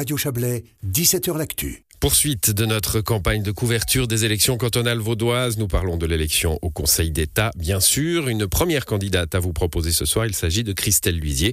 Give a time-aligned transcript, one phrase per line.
[0.00, 1.84] Radio Chablais, 17h L'Actu.
[2.00, 5.58] Poursuite de notre campagne de couverture des élections cantonales vaudoises.
[5.58, 8.28] Nous parlons de l'élection au Conseil d'État, bien sûr.
[8.28, 11.52] Une première candidate à vous proposer ce soir, il s'agit de Christelle Luisier,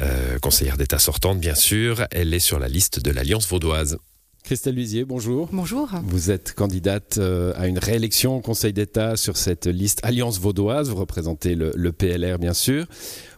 [0.00, 2.06] euh, conseillère d'État sortante, bien sûr.
[2.12, 3.98] Elle est sur la liste de l'Alliance vaudoise.
[4.42, 5.48] Christelle Luisier, bonjour.
[5.52, 5.88] Bonjour.
[6.04, 10.90] Vous êtes candidate euh, à une réélection au Conseil d'État sur cette liste Alliance vaudoise.
[10.90, 12.86] Vous représentez le, le PLR, bien sûr.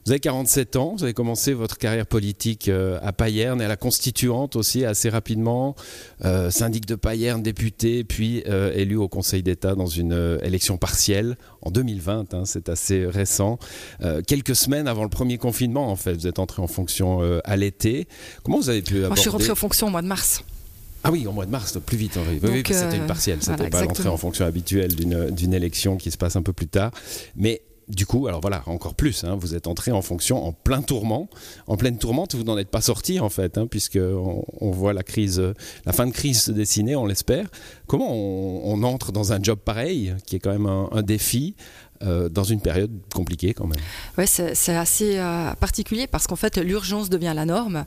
[0.05, 3.69] Vous avez 47 ans, vous avez commencé votre carrière politique euh, à Payerne et à
[3.69, 5.77] la Constituante aussi assez rapidement.
[6.25, 11.37] Euh, syndic de Payerne, député, puis euh, élu au Conseil d'État dans une élection partielle
[11.61, 13.59] en 2020, hein, c'est assez récent.
[14.27, 18.09] quelques semaines avant le premier confinement, en fait, vous êtes entré en fonction à l'été.
[18.43, 19.09] Comment vous avez pu aborder...
[19.09, 20.43] Moi, je suis rentré en fonction au mois de mars.
[21.05, 22.19] Ah oui, au mois de mars, plus vite.
[22.29, 26.11] Oui, oui c'était une partielle, c'était voilà, pas l'entrée en fonction habituelle d'une élection qui
[26.11, 26.93] se passe un peu plus tard.
[27.37, 30.83] Mais du coup, alors voilà, encore plus, hein, vous êtes entré en fonction en plein
[30.83, 31.29] tourment.
[31.67, 35.03] En pleine tourmente, vous n'en êtes pas sorti en fait, hein, puisque on, voit la
[35.03, 35.43] crise,
[35.85, 37.49] la fin de crise se dessiner, on l'espère.
[37.87, 41.55] Comment on, entre dans un job pareil, qui est quand même un défi,
[42.05, 43.79] euh, dans une période compliquée quand même.
[44.19, 47.85] Oui, c'est assez euh, particulier parce qu'en fait, l'urgence devient la norme.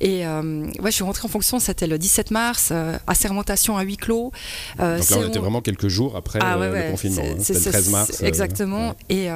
[0.00, 2.72] Et euh, ouais, je suis rentrée en fonction, c'était le 17 mars,
[3.06, 4.32] assermentation à huis clos.
[4.78, 7.22] Donc là, on était vraiment quelques jours après ah, le confinement.
[7.22, 7.36] Hein.
[7.40, 8.22] C'était le 13 mars.
[8.22, 8.94] Exactement.
[9.08, 9.28] Et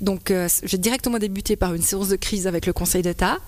[0.00, 0.32] donc,
[0.64, 3.38] j'ai directement débuté par une séance de crise avec le Conseil d'État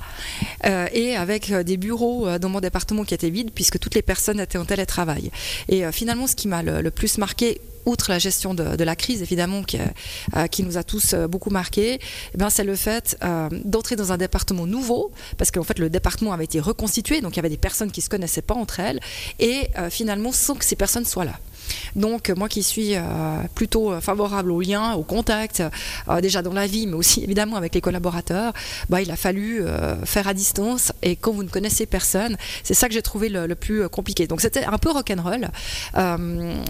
[0.65, 4.59] et avec des bureaux dans mon département qui étaient vides puisque toutes les personnes étaient
[4.59, 5.31] en télétravail.
[5.69, 9.23] Et finalement, ce qui m'a le, le plus marqué, outre la gestion de, la crise,
[9.23, 12.01] évidemment, qui, euh, nous a tous euh, beaucoup marqué,
[12.35, 16.33] eh c'est le fait euh, d'entrer dans un département nouveau, parce qu'en fait, le département
[16.33, 18.81] avait été reconstitué, donc il y avait des personnes qui ne se connaissaient pas entre
[18.81, 19.01] elles,
[19.39, 21.39] et finalement, sans que ces personnes soient là.
[21.95, 23.01] Donc moi qui suis euh,
[23.55, 25.63] plutôt favorable au lien, au contact,
[26.09, 28.53] euh, déjà dans la vie, mais aussi évidemment avec les collaborateurs,
[28.89, 32.75] bah, il a fallu euh, faire à distance et quand vous ne connaissez personne, c'est
[32.75, 34.27] ça que j'ai trouvé le, plus compliqué.
[34.27, 35.49] Donc c'était un peu rock'n'roll.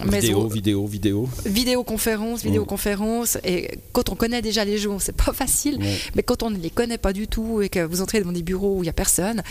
[0.05, 1.29] vidéo, vidéo, vidéo.
[1.45, 2.47] Vidéoconférence, mmh.
[2.47, 3.37] vidéoconférence.
[3.43, 5.79] Et quand on connaît déjà les gens, c'est pas facile.
[6.15, 8.43] Mais quand on ne les connaît pas du tout et que vous entrez dans des
[8.43, 9.43] bureaux où il n'y a personne,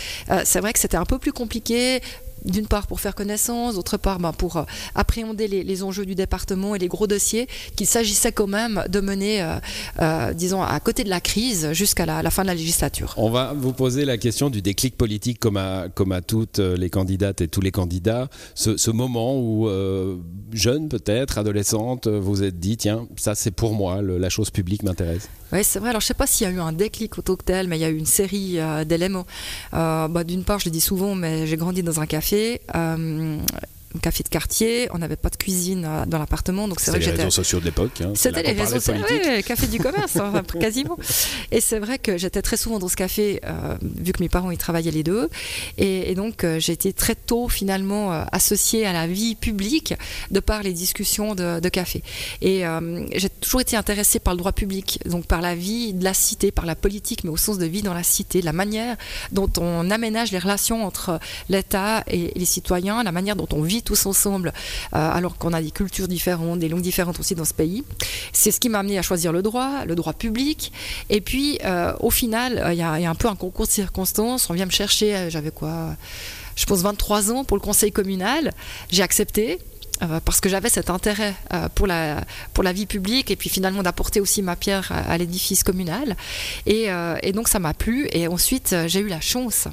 [0.44, 2.00] c'est vrai que c'était un peu plus compliqué
[2.44, 4.64] d'une part pour faire connaissance, d'autre part ben, pour euh,
[4.94, 9.42] appréhender les, enjeux du département et les gros dossiers qu'il s'agissait quand même de mener,
[9.42, 9.56] euh,
[10.00, 13.14] euh, disons, à côté de la crise jusqu'à la, fin de la législature.
[13.16, 16.88] On va vous poser la question du déclic politique comme à, comme à toutes les
[16.88, 18.28] candidates et tous les candidats.
[18.54, 19.68] Ce, moment où,
[20.52, 25.28] jeune peut-être, adolescente, vous êtes dit, tiens, ça c'est pour moi, la chose publique m'intéresse.
[25.52, 25.90] Oui, c'est vrai.
[25.90, 27.80] Alors, je ne sais pas s'il y a eu un déclic au tel, mais il
[27.80, 29.26] y a eu une série d'éléments.
[29.72, 33.38] Bah, d'une part, je le dis souvent, mais j'ai grandi dans un café euh,
[34.00, 37.04] café de quartier, on n'avait pas de cuisine euh, dans l'appartement, donc c'est vrai que
[37.06, 38.00] les réseaux sociaux de l'époque.
[38.00, 40.18] Hein, c'était les réseaux sociaux, oui, café du commerce,
[40.60, 40.98] quasiment.
[41.50, 44.50] Et c'est vrai que j'étais très souvent dans ce café, euh, vu que mes parents
[44.50, 45.28] y travaillaient les deux,
[45.78, 49.94] et, donc euh, j'ai été très tôt finalement associée à la vie publique
[50.30, 52.02] de par les discussions de, café.
[52.42, 52.62] Et
[53.14, 56.50] j'ai toujours été intéressée par le droit public, donc par la vie de la cité,
[56.50, 58.96] par la politique, mais au sens de vie dans la cité, la manière
[59.32, 61.18] dont on aménage les relations entre
[61.48, 64.52] l'État et les citoyens, la manière dont on vit tous ensemble,
[64.94, 67.84] euh, alors qu'on a des cultures différentes, des langues différentes aussi dans ce pays.
[68.32, 70.72] C'est ce qui m'a amené à choisir le droit, le droit public.
[71.08, 74.50] Et puis, euh, au final, euh, il y, a un peu un concours de circonstances.
[74.50, 75.96] On vient me chercher, j'avais quoi
[76.56, 78.52] Je pense 23 ans pour le conseil communal.
[78.90, 79.58] J'ai accepté.
[80.26, 81.34] parce que j'avais cet intérêt
[81.74, 85.62] pour, la, pour la vie publique et puis finalement d'apporter aussi ma pierre à, l'édifice
[85.62, 86.16] communal.
[86.66, 86.88] Et,
[87.22, 89.68] et, donc ça m'a plu et ensuite j'ai eu la chance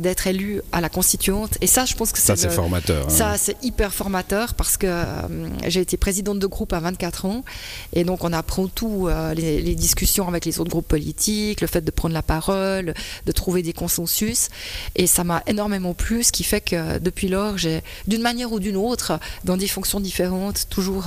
[0.00, 1.56] d'être élu à la constituante.
[1.60, 3.06] Et ça, je pense que ça, c'est formateur.
[3.06, 3.10] Hein.
[3.10, 7.44] Ça, c'est hyper formateur parce que euh, j'ai été présidente de groupe à 24 ans.
[7.92, 11.80] Et donc, on apprend tout, euh, les, discussions avec les autres groupes politiques, le fait
[11.80, 12.94] de prendre la parole,
[13.26, 14.48] de trouver des consensus.
[14.96, 18.60] Et ça m'a énormément plu, ce qui fait que depuis lors, j'ai, d'une manière ou
[18.60, 21.06] d'une autre, dans des fonctions différentes, toujours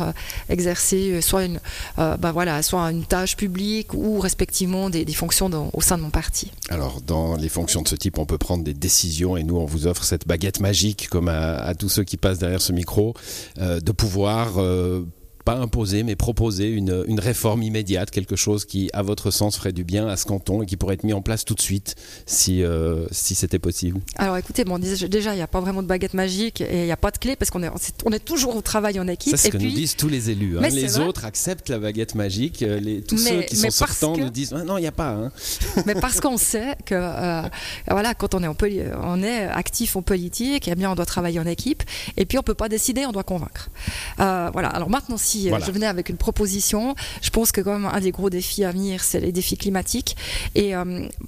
[0.50, 1.60] exercé soit une,
[1.98, 6.52] ben voilà, soit une tâche publique ou respectivement des, fonctions au sein de mon parti.
[6.70, 9.66] Alors, dans les fonctions de ce type, on peut prendre des décisions et nous on
[9.66, 13.14] vous offre cette baguette magique comme à, tous ceux qui passent derrière ce micro
[13.60, 15.06] euh, de pouvoir euh,
[15.44, 19.72] pas imposer, mais proposer une, une, réforme immédiate, quelque chose qui, à votre sens, ferait
[19.72, 21.96] du bien à ce canton et qui pourrait être mis en place tout de suite
[22.26, 25.88] si, euh, si c'était possible Alors écoutez, bon, déjà, il n'y a pas vraiment de
[25.88, 27.70] baguette magique et il n'y a pas de clé parce qu'on est,
[28.06, 29.36] on est toujours au travail en équipe.
[29.36, 30.58] C'est ce que nous disent tous les élus.
[30.58, 30.68] Hein.
[30.70, 32.64] Les autres acceptent la baguette magique.
[32.64, 35.12] Euh, les, tous ceux qui sont sortants nous disent ah non, il n'y a pas.
[35.12, 35.32] Hein.
[35.86, 37.42] mais parce qu'on sait que euh,
[37.90, 38.56] voilà, quand on est, en
[39.04, 41.84] on est actif en politique, eh bien, on doit travailler en équipe
[42.18, 43.70] et puis on ne peut pas décider, on doit convaincre.
[44.18, 48.00] voilà, alors maintenant, si si je venais avec une proposition, je pense que comme un
[48.00, 50.16] des gros défis à venir, c'est les défis climatiques.
[50.56, 50.74] Et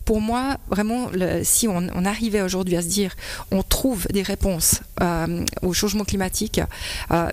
[0.06, 1.10] pour moi, vraiment,
[1.44, 3.16] si on, arrivait aujourd'hui à se dire,
[3.52, 4.82] on trouve des réponses
[5.62, 6.62] au changement climatique,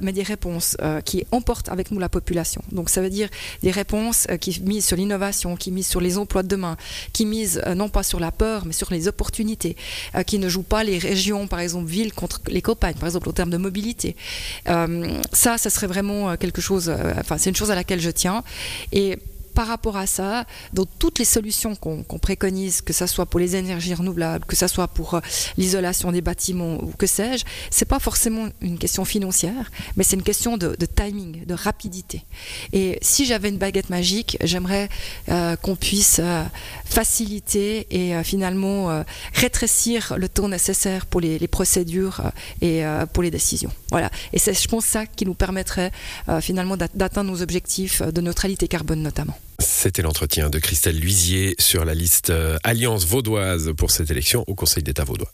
[0.02, 2.62] mais des réponses qui emportent avec nous la population.
[2.72, 3.28] Donc ça veut dire
[3.62, 6.76] des réponses qui misent sur l'innovation, qui misent sur les emplois de demain,
[7.12, 9.76] qui misent non pas sur la peur, mais sur les opportunités,
[10.26, 13.32] qui ne jouent pas les régions, par exemple, villes contre les campagnes, par exemple, en
[13.32, 14.16] termes de mobilité.
[14.66, 18.42] ça, ça serait vraiment quelque chose, enfin, c'est une chose à laquelle je tiens.
[18.92, 19.18] Et
[19.54, 23.56] par rapport à ça, dans toutes les solutions qu'on préconise, que ce soit pour les
[23.56, 25.20] énergies renouvelables, que ce soit pour euh,
[25.56, 30.22] l'isolation des bâtiments ou que sais-je, c'est pas forcément une question financière, mais c'est une
[30.22, 32.24] question de, timing, de rapidité.
[32.72, 34.88] Et si j'avais une baguette magique, j'aimerais
[35.28, 36.44] euh, qu'on puisse euh,
[36.84, 39.04] faciliter et finalement
[39.34, 42.22] rétrécir le temps nécessaire pour les, les procédures
[42.60, 42.82] et
[43.12, 43.70] pour les décisions.
[43.90, 44.10] Voilà.
[44.32, 45.92] Et c'est, je pense, ça qui nous permettrait
[46.40, 49.36] finalement d'atteindre nos objectifs de neutralité carbone notamment.
[49.72, 54.54] C'était l'entretien de Christelle Luisier sur la liste euh, Alliance vaudoise pour cette élection au
[54.54, 55.28] Conseil d'État vaudois.